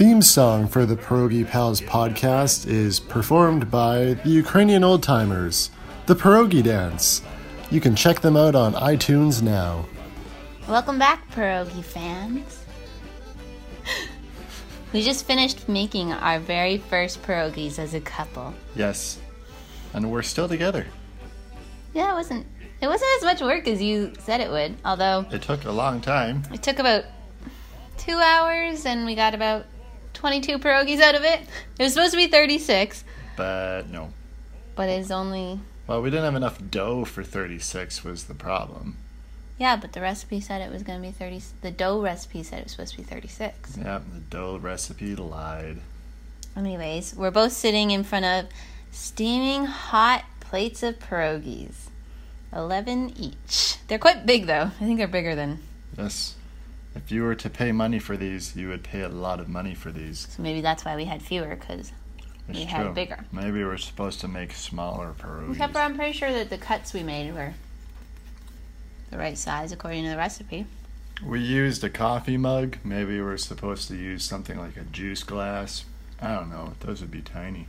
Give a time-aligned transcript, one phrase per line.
[0.00, 5.70] The theme song for the Pierogi Pals podcast is performed by the Ukrainian Old Timers,
[6.06, 7.20] the Pierogi Dance.
[7.70, 9.84] You can check them out on iTunes now.
[10.66, 12.64] Welcome back, pierogi fans.
[14.94, 18.54] we just finished making our very first pierogies as a couple.
[18.74, 19.18] Yes.
[19.92, 20.86] And we're still together.
[21.92, 22.46] Yeah, it wasn't
[22.80, 26.00] it wasn't as much work as you said it would, although It took a long
[26.00, 26.44] time.
[26.54, 27.04] it took about
[27.98, 29.66] two hours and we got about
[30.20, 31.40] 22 pierogies out of it.
[31.78, 33.04] It was supposed to be 36,
[33.36, 34.12] But no.
[34.76, 38.98] but it's only Well, we didn't have enough dough for 36 was the problem.
[39.58, 42.58] yeah, but the recipe said it was going to be 30 the dough recipe said
[42.58, 43.78] it was supposed to be 36.
[43.78, 45.78] Yeah, the dough recipe lied.
[46.54, 48.46] Anyways, we're both sitting in front of
[48.90, 51.86] steaming hot plates of pierogies.
[52.54, 53.76] 11 each.
[53.88, 54.64] They're quite big though.
[54.80, 55.60] I think they're bigger than.
[55.96, 56.34] Yes.
[56.94, 59.74] If you were to pay money for these, you would pay a lot of money
[59.74, 60.26] for these.
[60.30, 61.92] So maybe that's why we had fewer It's
[62.48, 62.92] We had true.
[62.92, 63.24] bigger.
[63.32, 65.52] Maybe we're supposed to make smaller pierogies.
[65.52, 67.54] except for I'm pretty sure that the cuts we made were
[69.10, 70.66] the right size according to the recipe.
[71.24, 72.78] We used a coffee mug.
[72.82, 75.84] Maybe we're supposed to use something like a juice glass.
[76.20, 76.72] I don't know.
[76.80, 77.66] Those would be tiny.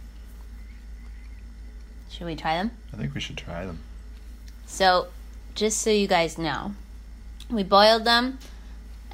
[2.09, 2.72] Should we try them?
[2.94, 3.80] I think we should try them.
[4.66, 5.08] So,
[5.56, 6.73] just so you guys know,
[7.50, 8.39] we boiled them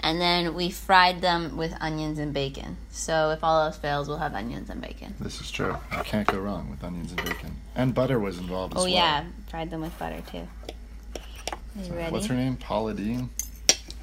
[0.08, 2.78] and then we fried them with onions and bacon.
[2.92, 5.14] So, if all else fails, we'll have onions and bacon.
[5.20, 5.76] This is true.
[5.92, 7.60] You can't go wrong with onions and bacon.
[7.76, 8.94] And butter was involved as Oh well.
[8.94, 10.48] Oh yeah, fried them with butter too.
[10.68, 12.10] Are you ready?
[12.14, 12.56] What's her name?
[12.56, 13.30] Paula Deen?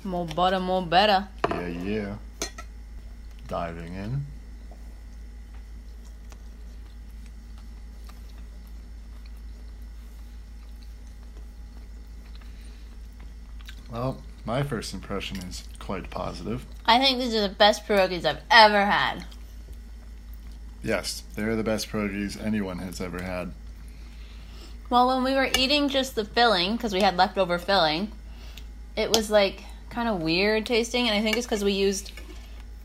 [0.04, 1.26] More butter, more better.
[1.48, 2.16] Yeah, yeah.
[3.48, 4.26] Diving in.
[13.90, 16.66] Well, my first impression is quite positive.
[16.84, 19.24] I think these are the best pierogies I've ever had.
[20.82, 23.52] Yes, they're the best pierogies anyone has ever had.
[24.90, 28.12] Well, when we were eating just the filling, because we had leftover filling,
[28.96, 32.12] it was like kind of weird tasting, and I think it's because we used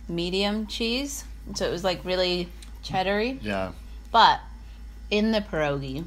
[0.07, 1.25] medium cheese,
[1.55, 2.49] so it was like really
[2.83, 3.37] cheddary.
[3.41, 3.73] Yeah,
[4.11, 4.39] But
[5.11, 6.05] in the pierogi,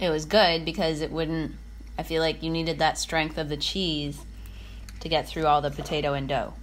[0.00, 1.56] it was good because it wouldn't.
[1.98, 4.24] I feel like you needed that strength of the cheese
[5.00, 6.54] to get through all the potato and dough.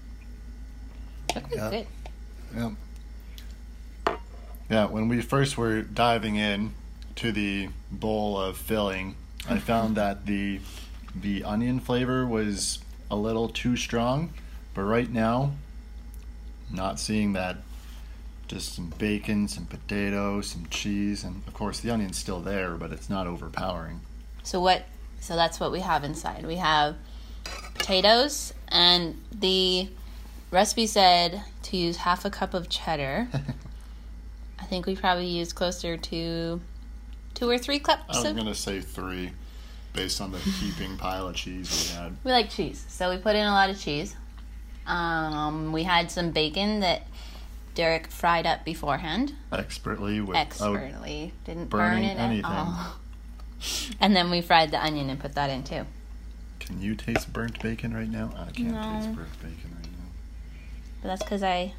[1.36, 1.70] Yeah.
[1.70, 1.88] good.
[2.56, 2.72] yeah.
[4.70, 6.74] Yeah, when we first were diving in
[7.16, 9.16] to the bowl of filling,
[9.46, 9.60] I mm-hmm.
[9.60, 10.60] found that the
[11.16, 14.34] the onion flavor was a little too strong,
[14.74, 15.54] but right now
[16.70, 17.58] not seeing that
[18.48, 22.92] just some bacon, some potato, some cheese, and of course the onion's still there, but
[22.92, 24.02] it's not overpowering.
[24.44, 24.86] So what?
[25.20, 26.46] So that's what we have inside.
[26.46, 26.96] We have
[27.88, 29.88] potatoes, and the
[30.52, 33.30] recipe said to use half a cup of cheddar.
[34.60, 36.60] I think we probably used closer to
[37.34, 38.36] two or three cups I'm of.
[38.36, 39.32] gonna say three,
[39.94, 42.18] based on the heaping pile of cheese we had.
[42.26, 44.18] We like cheese, so we put in a lot of cheese.
[44.86, 47.04] Um, we had some bacon that
[47.74, 51.32] Derek fried up beforehand, Expertly with expertly.
[51.46, 52.44] Didn't burn it anything.
[52.44, 52.96] at all.
[54.00, 55.86] And then we fried the onion and put that in too.
[56.68, 58.30] Can you taste burnt bacon right now?
[58.36, 58.82] I can't No.
[59.00, 60.06] taste burnt bacon right now.
[61.02, 61.74] But that's because I.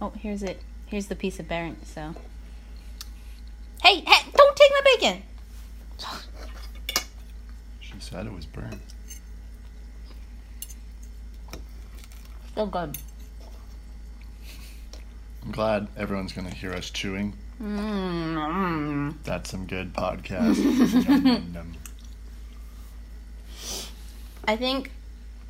[0.00, 0.62] Oh, here's it.
[0.86, 1.86] Here's the piece of burnt.
[1.86, 2.14] So.
[3.82, 4.30] Hey, hey!
[4.34, 5.22] Don't take my bacon.
[7.80, 8.80] She said it was burnt.
[12.52, 12.96] Still good.
[15.44, 17.34] I'm glad everyone's gonna hear us chewing.
[17.62, 19.14] Mm.
[19.24, 20.56] That's some good podcast.
[21.08, 21.72] Yum, yum, yum.
[24.48, 24.90] I think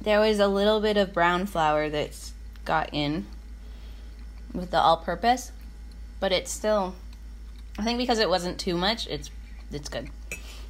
[0.01, 2.33] there was a little bit of brown flour that's
[2.65, 3.27] got in
[4.53, 5.53] with the all-purpose,
[6.19, 6.97] but it's still.
[7.79, 9.31] I think because it wasn't too much, it's
[9.71, 10.11] it's good.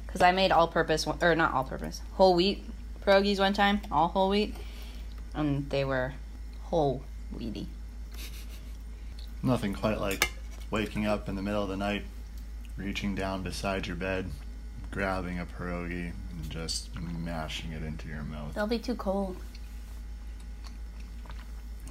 [0.05, 2.63] Because I made all-purpose or not all-purpose whole wheat
[3.03, 4.55] pierogies one time, all whole wheat,
[5.33, 6.13] and they were
[6.65, 7.01] whole
[7.35, 7.65] wheaty.
[9.41, 10.29] Nothing quite like
[10.69, 12.03] waking up in the middle of the night,
[12.77, 14.29] reaching down beside your bed,
[14.91, 18.53] grabbing a pierogi, and just mashing it into your mouth.
[18.53, 19.37] They'll be too cold.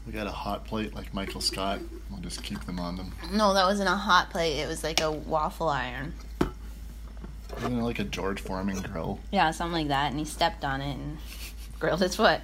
[0.06, 1.81] We got a hot plate like Michael Scott.
[2.11, 3.12] We'll just keep them on them.
[3.31, 4.59] No, that wasn't a hot plate.
[4.59, 6.15] It was like a waffle iron.
[7.59, 9.21] Isn't it like a George Foreman grill?
[9.31, 10.11] Yeah, something like that.
[10.11, 11.19] And he stepped on it and
[11.79, 12.41] grilled his foot.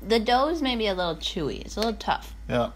[0.00, 1.60] The dough is maybe a little chewy.
[1.60, 2.34] It's a little tough.
[2.48, 2.70] Yeah.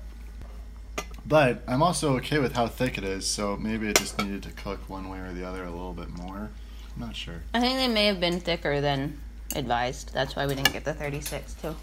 [1.25, 4.51] But I'm also okay with how thick it is, so maybe it just needed to
[4.51, 6.51] cook one way or the other a little bit more.
[6.95, 7.43] I'm not sure.
[7.55, 9.21] I think they may have been thicker than
[9.57, 10.13] advised.
[10.13, 11.77] That's why we didn't get the 36 too.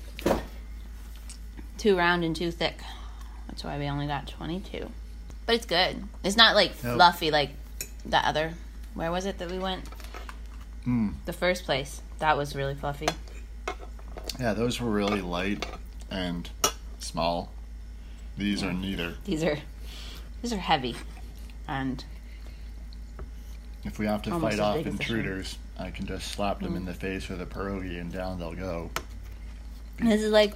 [1.77, 2.79] Too round and too thick.
[3.47, 4.89] That's why we only got 22.
[5.45, 6.03] But it's good.
[6.23, 6.95] It's not like Nope.
[6.95, 7.51] fluffy like
[8.05, 8.53] the other.
[8.93, 9.85] Where was it that we went?
[10.85, 11.13] Mm.
[11.25, 12.01] The first place.
[12.19, 13.07] That was really fluffy.
[14.39, 15.65] Yeah, those were really light
[16.11, 16.49] and
[16.99, 17.51] small.
[18.37, 19.15] These are neither.
[19.25, 19.57] These are
[20.41, 20.95] these are heavy.
[21.67, 22.03] And
[23.83, 25.19] If we have to Almost fight off big as the shrimp.
[25.19, 26.99] intruders, I can just slap them in the hmm.
[26.99, 28.89] face with a pierogi and down they'll go.
[29.99, 30.53] this is like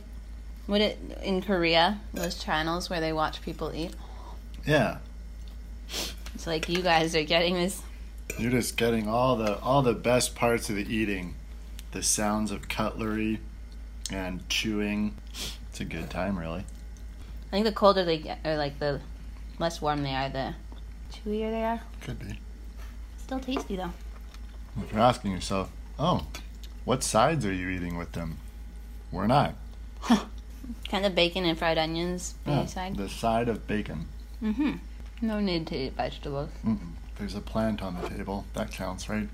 [0.65, 3.93] what it in Korea, those channels where they watch people eat.
[4.65, 4.99] Yeah,
[6.33, 7.81] It's like you guys are getting this
[8.37, 11.35] you're just getting all the all the best parts of the eating,
[11.91, 13.39] the sounds of cutlery
[14.11, 15.15] and chewing.
[15.69, 16.65] It's a good time, really.
[17.49, 19.01] I think the colder they get or like the
[19.59, 20.55] less warm they are, the
[21.11, 21.81] chewier they are.
[22.01, 22.39] Could be.
[23.23, 23.93] Still tasty though.
[24.81, 26.25] If you're asking yourself, oh,
[26.85, 28.37] what sides are you eating with them?
[29.11, 29.55] We're not.
[30.89, 32.95] Kind of bacon and fried onions Yeah, side.
[32.97, 34.07] the side of bacon.
[34.41, 34.73] Mm-hmm.
[35.21, 36.49] No need to eat vegetables.
[36.65, 36.93] Mm-mm.
[37.17, 38.45] There's a plant on the table.
[38.55, 39.29] That counts, right?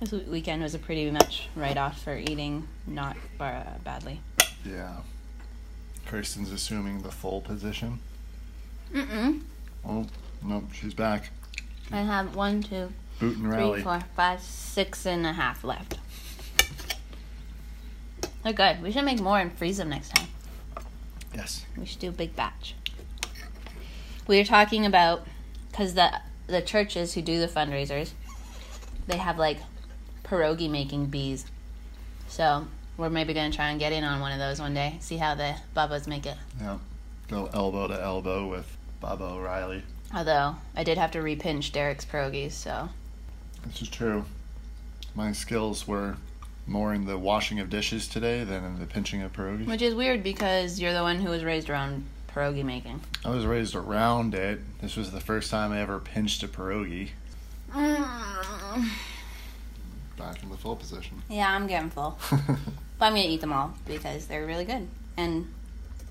[0.00, 4.20] This weekend was a pretty much write off for eating not bar- badly.
[4.64, 4.96] Yeah.
[6.06, 7.98] Kirsten's assuming the full position.
[8.94, 9.42] Mm-mm.
[9.86, 10.06] Oh,
[10.42, 11.30] nope, she's back.
[11.92, 13.82] I have one, two, Boot and rally.
[13.82, 15.98] four, five, six and a half left.
[18.42, 18.82] They're good.
[18.82, 20.28] We should make more and freeze them next time.
[21.34, 21.64] Yes.
[21.76, 22.74] We should do a big batch.
[24.26, 25.26] We were talking about
[25.70, 28.12] because the the churches who do the fundraisers,
[29.06, 29.58] they have like
[30.24, 31.44] pierogi making bees.
[32.28, 34.96] So we're maybe gonna try and get in on one of those one day.
[35.00, 36.36] See how the Babas make it.
[36.60, 36.78] Yeah.
[37.28, 39.82] Go elbow to elbow with Baba O'Riley.
[40.14, 42.88] Although I did have to repinch Derek's pierogies, so
[43.66, 44.24] This is true.
[45.14, 46.16] My skills were
[46.66, 49.66] more in the washing of dishes today than in the pinching of pierogies.
[49.66, 53.00] which is weird because you're the one who was raised around pierogi making.
[53.24, 54.60] I was raised around it.
[54.80, 57.10] This was the first time I ever pinched a pierogi.
[57.72, 58.88] Mm.
[60.16, 61.22] Back in the full position.
[61.28, 62.18] Yeah, I'm getting full.
[62.98, 64.86] But I'm gonna eat them all because they're really good,
[65.16, 65.50] and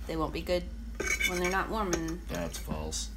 [0.08, 0.64] they won't be good
[1.30, 3.10] when they're not warm, and That's false.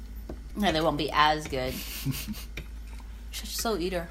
[0.55, 1.73] no, they won't be as good.
[3.31, 4.09] Such a slow eater.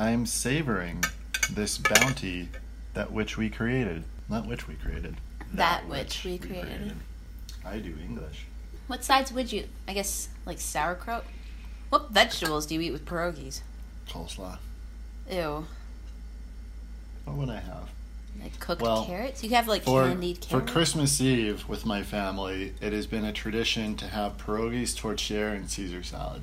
[0.00, 1.04] I'm savoring
[1.50, 2.48] this bounty
[2.94, 4.04] that which we created.
[4.30, 5.16] Not which we created.
[5.52, 6.94] That which we created.
[7.66, 8.46] I do English.
[8.86, 9.66] What sides would you?
[9.86, 11.26] I guess like sauerkraut.
[11.90, 13.60] What vegetables do you eat with pierogies?
[14.08, 14.56] Coleslaw.
[15.30, 15.66] Ew,
[17.26, 17.90] What would I have?
[18.42, 19.44] like cooked Well, carrots.
[19.44, 20.72] You have like For, candied for carrots.
[20.72, 25.68] Christmas Eve with my family, it has been a tradition to have pierogies, tourtière, and
[25.70, 26.40] Caesar salad,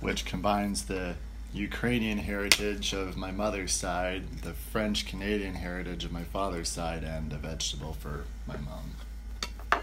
[0.00, 1.14] which combines the
[1.52, 7.32] Ukrainian heritage of my mother's side, the French Canadian heritage of my father's side, and
[7.32, 9.82] a vegetable for my mom.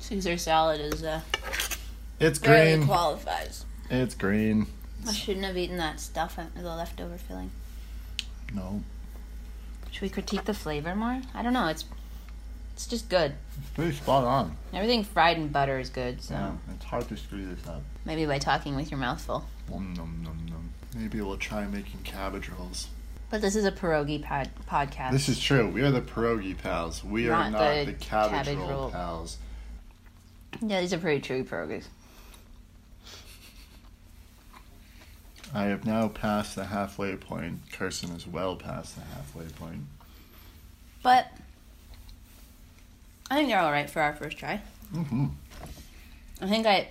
[0.00, 1.20] Caesar salad is uh,
[2.20, 2.86] It's barely green.
[2.86, 3.64] qualifies.
[3.90, 4.66] It's green.
[5.08, 7.50] I shouldn't have eaten that stuff uh, the leftover filling.
[8.54, 8.82] No,
[9.90, 11.22] Should we critique the flavor more?
[11.34, 11.66] I don't know.
[11.68, 11.84] It's
[12.74, 13.34] it's just good.
[13.58, 14.56] it's pretty spot on.
[14.72, 16.22] Everything fried in butter is good.
[16.22, 17.82] So Yeah, it's hard to screw this up.
[18.04, 19.44] maybe by talking with your mouth full.
[19.68, 20.70] Nom, nom, nom, nom.
[20.96, 22.88] Maybe we'll try making cabbage rolls.
[23.30, 25.12] But this is a pierogi pod- podcast.
[25.12, 25.68] This is true.
[25.70, 27.02] We are the pierogi pals.
[27.02, 28.90] We are Not not the the, cabbage, cabbage roll, roll.
[28.90, 29.38] pals.
[30.60, 31.84] yeah, these are pretty chewy pierogies.
[35.54, 37.60] I have now passed the halfway point.
[37.72, 39.82] Carson is well past the halfway point.
[41.02, 41.26] But
[43.32, 44.60] I think they're all right for our first try.
[44.92, 45.28] hmm
[46.42, 46.88] I think I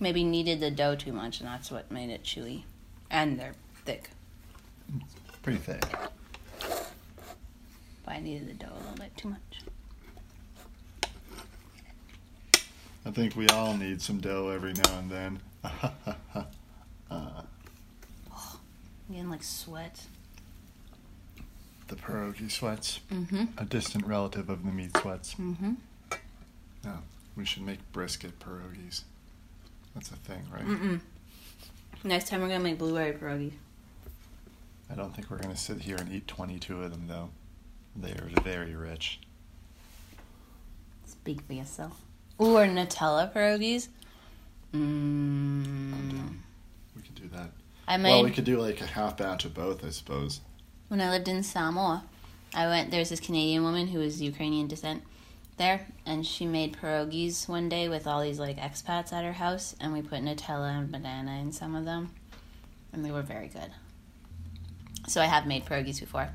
[0.00, 2.62] maybe kneaded the dough too much, and that's what made it chewy.
[3.10, 3.52] And they're
[3.84, 4.08] thick.
[5.42, 5.84] Pretty thick.
[8.06, 9.60] But I kneaded the dough a little bit too much.
[13.04, 15.40] I think we all need some dough every now and then.
[15.64, 16.46] uh,
[17.10, 17.42] I'm
[19.10, 20.06] getting like sweat.
[21.88, 23.00] The pierogi sweats.
[23.12, 23.44] Mm-hmm.
[23.58, 25.34] A distant relative of the meat sweats.
[25.34, 25.74] Mm-hmm.
[27.36, 29.02] We should make brisket pierogies.
[29.94, 30.64] That's a thing, right?
[30.64, 31.00] Mm-mm.
[32.04, 33.54] Next time we're gonna make blueberry pierogies.
[34.90, 37.30] I don't think we're going to sit here and eat 22 of them, though.
[37.96, 39.18] They are very rich.
[41.06, 42.00] Speak for yourself.
[42.40, 43.88] Ooh, or Nutella pierogies.
[44.74, 46.36] Mmm.
[46.94, 47.50] We could do that.
[47.88, 50.40] I made Well, we could do like a half batch of both, I suppose.
[50.94, 52.04] When I lived in Samoa.
[52.54, 52.92] I went.
[52.92, 55.02] There's this Canadian woman who was Ukrainian descent
[55.56, 59.74] there, and she made pierogies one day with all these like expats at her house,
[59.80, 62.10] and we put Nutella and banana in some of them,
[62.92, 63.72] and they were very good.
[65.08, 66.28] So I have made pierogies before.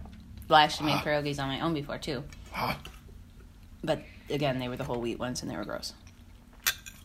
[0.50, 2.26] Well, I actually made pierogies on my own before too.
[3.82, 5.94] But again, they were the whole wheat ones, and they were gross.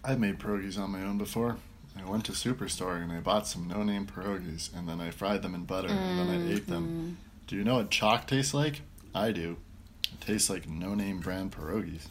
[0.02, 1.58] I've made pierogies on my own before.
[1.96, 5.54] I went to Superstore and I bought some no-name pierogies, and then I fried them
[5.54, 6.84] in butter, and then I ate them.
[6.84, 7.12] Mm-hmm.
[7.46, 8.80] Do you know what chalk tastes like?
[9.14, 9.58] I do.
[10.04, 12.06] It tastes like no-name brand pierogies.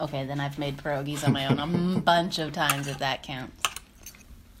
[0.00, 3.62] Okay, then I've made pierogies on my own a bunch of times, if that counts.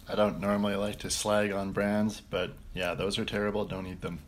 [0.08, 3.64] I don't normally like to slag on brands, but yeah, those are terrible.
[3.64, 4.20] Don't eat them.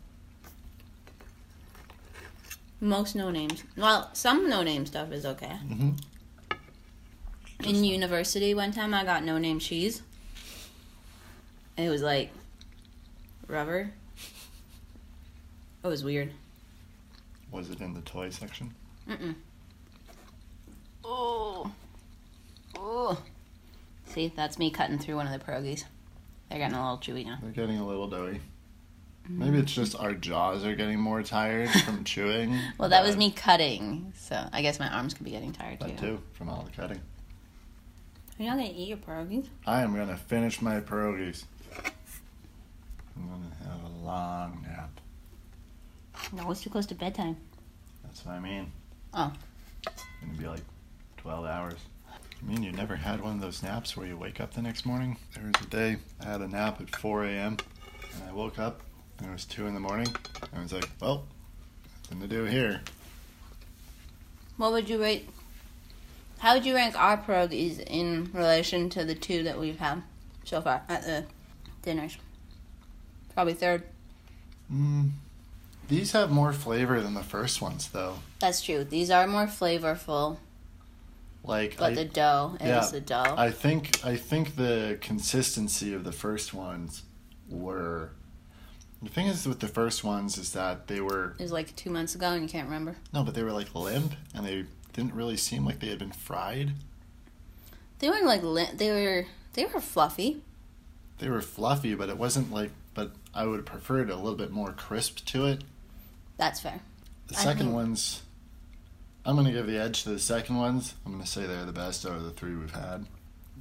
[2.81, 3.63] Most no names.
[3.77, 5.57] Well, some no name stuff is okay.
[5.67, 5.91] Mm-hmm.
[7.63, 10.01] In university, one time I got no name cheese.
[11.77, 12.31] It was like
[13.47, 13.91] rubber.
[15.83, 16.31] It was weird.
[17.51, 18.73] Was it in the toy section?
[19.07, 19.35] Mm-mm.
[21.03, 21.71] Oh.
[22.75, 23.21] Oh.
[24.07, 25.83] See, that's me cutting through one of the pierogies.
[26.49, 27.37] They're getting a little chewy now.
[27.41, 28.39] They're getting a little doughy.
[29.25, 29.39] Mm-hmm.
[29.39, 32.57] Maybe it's just our jaws are getting more tired from chewing.
[32.77, 35.87] Well, that was me cutting, so I guess my arms could be getting tired too.
[35.87, 36.97] That too, from all the cutting.
[36.97, 39.47] Are You're not gonna eat your pierogies?
[39.65, 41.45] I am gonna finish my pierogies.
[43.15, 44.99] I'm gonna have a long nap.
[46.33, 47.37] No, it's too close to bedtime.
[48.03, 48.71] That's what I mean.
[49.13, 49.31] Oh.
[49.85, 50.63] It's gonna be like
[51.17, 51.79] 12 hours.
[52.09, 54.85] I mean, you never had one of those naps where you wake up the next
[54.85, 55.17] morning?
[55.33, 57.57] There was a day I had a nap at 4 a.m.
[58.13, 58.81] and I woke up
[59.17, 60.07] and it was 2 in the morning.
[60.51, 61.25] And I was like, well,
[62.03, 62.81] nothing to do here.
[64.57, 65.29] What would you rate?
[66.39, 70.03] How would you rank our pierogies in relation to the two that we've had
[70.43, 71.25] so far at the
[71.81, 72.17] dinners?
[73.35, 73.83] Probably third.
[74.73, 75.11] Mm,
[75.87, 78.15] these have more flavor than the first ones, though.
[78.39, 78.83] That's true.
[78.83, 80.37] These are more flavorful,
[81.43, 83.35] Like, but I, the dough is yeah, the dough.
[83.37, 87.03] I think I think the consistency of the first ones
[87.49, 88.09] were.
[89.03, 91.91] The thing is with the first ones is that they were it was like two
[91.91, 92.95] months ago, and you can't remember.
[93.13, 96.11] no, but they were like limp and they didn't really seem like they had been
[96.13, 96.71] fried.
[97.99, 98.77] They weren't like limp.
[98.79, 100.41] they were they were fluffy.
[101.19, 102.71] They were fluffy, but it wasn't like.
[102.93, 105.63] But I would have preferred a little bit more crisp to it.
[106.37, 106.81] That's fair.
[107.27, 108.21] The I second think- ones,
[109.25, 110.93] I'm gonna give the edge to the second ones.
[111.05, 113.05] I'm gonna say they're the best out of the three we've had.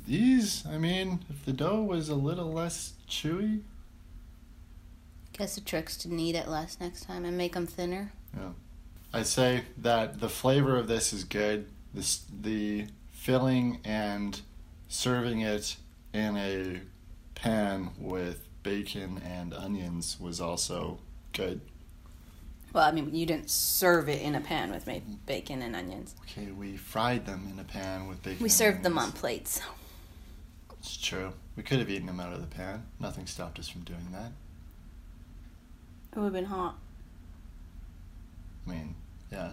[0.07, 3.63] These, I mean, if the dough was a little less chewy,
[5.37, 8.13] Guess the trick's to knead it less next time and make them thinner.
[8.37, 8.51] Yeah,
[9.13, 11.67] I'd say that the flavor of this is good.
[11.93, 14.41] This the filling and
[14.89, 15.77] serving it
[16.13, 16.81] in a
[17.35, 20.99] pan with bacon and onions was also
[21.33, 21.61] good.
[22.73, 24.89] Well, I mean, you didn't serve it in a pan with
[25.27, 26.17] bacon and onions.
[26.23, 28.43] Okay, we fried them in a pan with bacon.
[28.43, 29.61] We served them on plates.
[30.81, 31.33] It's true.
[31.57, 32.85] We could have eaten them out of the pan.
[32.99, 34.33] Nothing stopped us from doing that.
[36.13, 36.77] It would have been hot.
[38.67, 38.95] I mean,
[39.31, 39.53] yeah.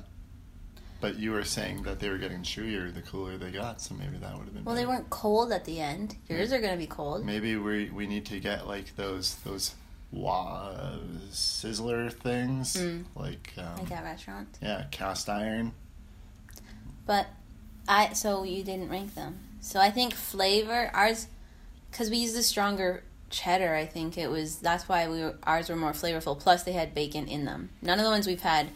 [1.01, 4.17] But you were saying that they were getting chewier the cooler they got, so maybe
[4.17, 4.63] that would have been.
[4.63, 6.15] Well, they weren't cold at the end.
[6.29, 7.25] Yours are going to be cold.
[7.25, 9.73] Maybe we we need to get like those those
[10.11, 10.73] wa-
[11.31, 13.05] sizzler things, Mm.
[13.15, 14.59] like um, Like at restaurants.
[14.61, 15.71] yeah, cast iron.
[17.05, 17.27] But
[17.87, 19.39] I so you didn't rank them.
[19.59, 21.27] So I think flavor ours
[21.89, 23.73] because we used the stronger cheddar.
[23.75, 26.37] I think it was that's why we were, ours were more flavorful.
[26.39, 27.69] Plus they had bacon in them.
[27.81, 28.69] None of the ones we've had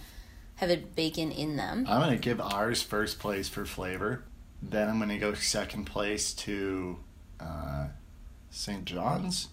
[0.55, 1.85] have had bacon in them.
[1.89, 4.23] I'm gonna give ours first place for flavor.
[4.61, 6.97] Then I'm gonna go second place to
[7.39, 7.87] uh,
[8.49, 8.85] St.
[8.85, 9.49] John's.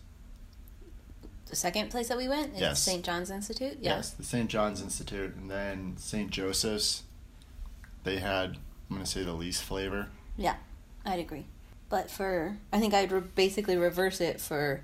[1.46, 2.80] The second place that we went is Yes.
[2.82, 3.04] St.
[3.04, 3.78] John's Institute.
[3.80, 3.96] Yeah.
[3.96, 4.48] Yes, the St.
[4.48, 6.30] John's Institute, and then St.
[6.30, 7.02] Joseph's.
[8.04, 8.56] They had
[8.90, 10.08] I'm gonna say the least flavor.
[10.36, 10.56] Yeah,
[11.04, 11.46] I'd agree.
[11.88, 14.82] But for I think I'd re- basically reverse it for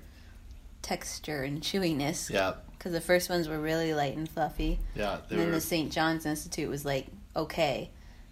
[0.81, 4.79] texture and chewiness Yeah, because the first ones were really light and fluffy.
[4.95, 5.55] yeah, they and then were.
[5.55, 5.91] the St.
[5.91, 7.91] John's Institute was like okay,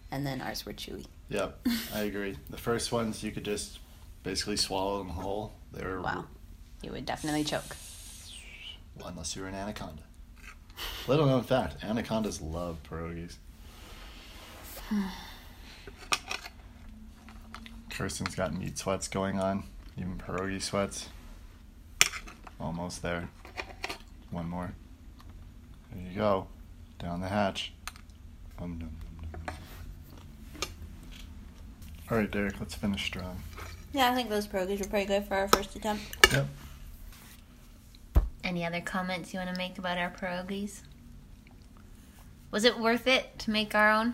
[0.10, 1.06] and then ours were chewy.
[1.30, 2.38] Yep, I agree.
[2.50, 3.80] The first ones you could just
[4.24, 5.54] basically swallow them whole.
[5.74, 6.26] They were Wow.
[6.82, 7.76] You would definitely choke.
[8.98, 10.04] Well, unless you were an anaconda.
[11.08, 13.36] Little known fact: anacondas love pierogies.
[17.90, 19.64] Kirsten's got meat sweats going on,
[19.98, 21.10] even pierogi sweats.
[22.60, 23.30] Almost there.
[24.32, 24.74] One more.
[25.94, 26.48] There you go.
[27.00, 27.74] Down the hatch.
[28.60, 28.90] Um.
[32.10, 32.60] All right, Derek.
[32.60, 33.42] Let's finish strong.
[33.94, 36.04] Yeah, I think those pierogies were pretty good for our first attempt.
[36.32, 36.48] Yep.
[38.44, 40.82] Any other comments you want to make about our pierogies?
[42.52, 44.14] Was it worth it to make our own?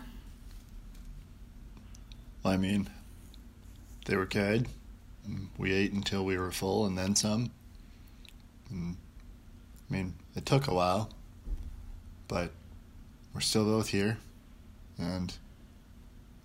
[2.44, 2.88] I mean,
[4.06, 4.68] they were good.
[5.28, 7.50] Mm, We ate until we were full and then some.
[8.70, 8.96] And,
[9.88, 11.10] I mean, it took a while,
[12.28, 12.50] but
[13.32, 14.18] we're still both here,
[14.98, 15.34] and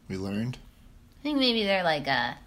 [0.07, 0.57] we learned?
[1.19, 2.37] I think maybe they're like a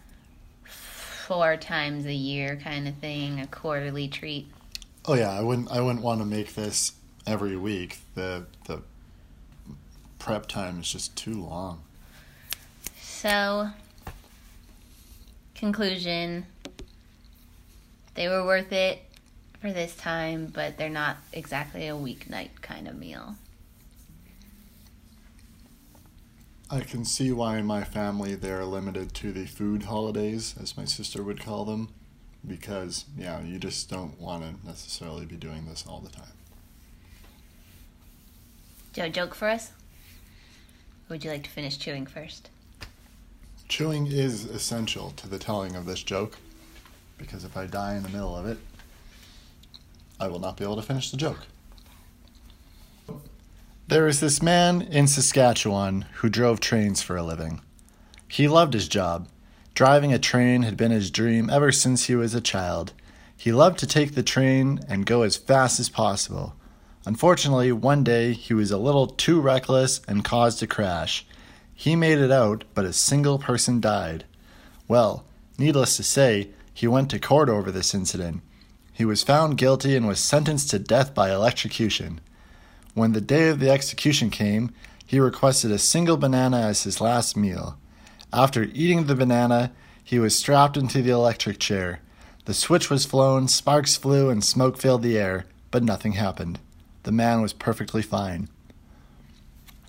[0.64, 4.48] four times a year kind of thing, a quarterly treat.
[5.04, 6.92] Oh yeah, I wouldn't I wouldn't want to make this
[7.26, 7.98] every week.
[8.14, 8.82] The the
[10.18, 11.82] prep time is just too long.
[13.00, 13.70] So,
[15.54, 16.46] conclusion
[18.14, 19.02] they were worth it
[19.62, 23.36] for this time, but they're not exactly a weeknight kind of meal.
[26.68, 30.76] I can see why in my family they are limited to the food holidays, as
[30.76, 31.90] my sister would call them,
[32.44, 36.32] because, yeah, you just don't want to necessarily be doing this all the time.
[38.92, 39.70] Joe, joke for us?
[41.08, 42.50] Or would you like to finish chewing first?
[43.68, 46.36] Chewing is essential to the telling of this joke,
[47.16, 48.58] because if I die in the middle of it,
[50.22, 51.48] I will not be able to finish the joke.
[53.88, 57.60] There is this man in Saskatchewan who drove trains for a living.
[58.28, 59.26] He loved his job.
[59.74, 62.92] Driving a train had been his dream ever since he was a child.
[63.36, 66.54] He loved to take the train and go as fast as possible.
[67.04, 71.26] Unfortunately, one day he was a little too reckless and caused a crash.
[71.74, 74.24] He made it out, but a single person died.
[74.86, 75.24] Well,
[75.58, 78.42] needless to say, he went to court over this incident.
[78.92, 82.20] He was found guilty and was sentenced to death by electrocution.
[82.94, 84.70] When the day of the execution came,
[85.06, 87.78] he requested a single banana as his last meal.
[88.32, 89.72] After eating the banana,
[90.02, 92.00] he was strapped into the electric chair.
[92.44, 96.58] The switch was flown, sparks flew, and smoke filled the air, but nothing happened.
[97.04, 98.48] The man was perfectly fine.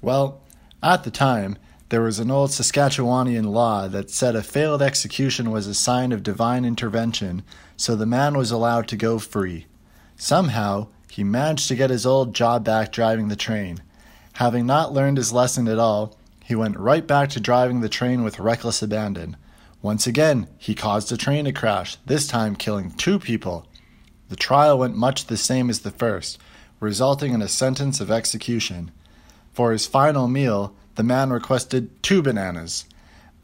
[0.02, 0.42] Well,
[0.82, 1.58] at the time,
[1.94, 6.24] there was an old Saskatchewanian law that said a failed execution was a sign of
[6.24, 7.44] divine intervention,
[7.78, 9.68] so the man was allowed to go free.
[10.16, 13.84] Somehow, he managed to get his old job back driving the train.
[14.34, 18.24] Having not learned his lesson at all, he went right back to driving the train
[18.24, 19.38] with reckless abandon.
[19.84, 23.68] Once again, he caused a train to crash, this time killing two people.
[24.30, 26.40] The trial went much the same as the first,
[26.80, 28.90] resulting in a sentence of execution.
[29.52, 32.86] For his final meal, the man requested two bananas.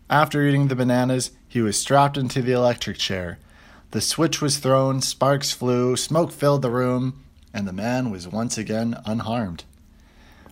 [0.10, 3.40] After eating the bananas, he was strapped into the electric chair.
[3.92, 8.58] The switch was thrown, sparks flew, smoke filled the room, and the man was once
[8.58, 9.64] again unharmed.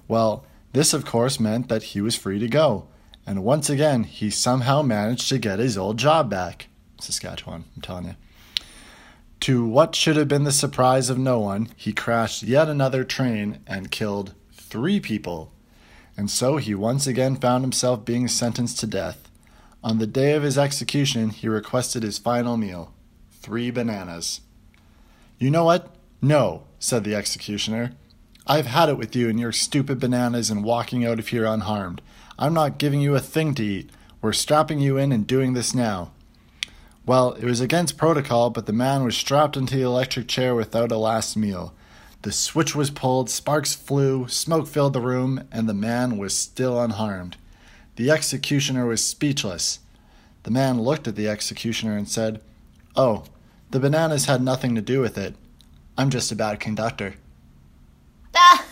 [0.08, 2.88] Well, this of course meant that he was free to go,
[3.26, 6.68] and once again he somehow managed to get his old job back.
[7.00, 8.16] Saskatchewan, I'm telling you.
[9.42, 13.60] To what should have been the surprise of no one, he crashed yet another train
[13.68, 15.52] and killed three people.
[16.18, 19.30] And so he once again found himself being sentenced to death.
[19.84, 22.92] On the day of his execution, he requested his final meal
[23.32, 24.42] three bananas.
[25.38, 25.96] You know what?
[26.22, 27.92] No, said the executioner.
[28.46, 32.02] I've had it with you and your stupid bananas and walking out of here unharmed.
[32.40, 33.90] I'm not giving you a thing to eat.
[34.22, 36.12] We're strapping you in and doing this now.
[37.06, 40.92] Well, it was against protocol, but the man was strapped into the electric chair without
[40.92, 41.74] a last meal.
[42.24, 46.82] The switch was pulled, sparks flew, smoke filled the room, and the man was still
[46.82, 47.38] unharmed.
[47.96, 49.80] The executioner was speechless.
[50.44, 52.42] The man looked at the executioner and said,
[52.96, 53.26] Oh,
[53.72, 55.36] the bananas had nothing to do with it.
[55.98, 57.16] I'm just a bad conductor.
[58.36, 58.66] Ah!